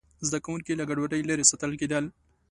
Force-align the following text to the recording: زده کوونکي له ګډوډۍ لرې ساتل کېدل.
زده 0.27 0.39
کوونکي 0.45 0.73
له 0.75 0.83
ګډوډۍ 0.89 1.21
لرې 1.29 1.49
ساتل 1.51 1.71
کېدل. 1.81 2.05